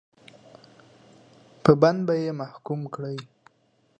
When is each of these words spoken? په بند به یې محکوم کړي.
په 1.63 1.71
بند 1.81 1.99
به 2.07 2.13
یې 2.23 2.31
محکوم 2.41 2.81
کړي. 2.93 3.17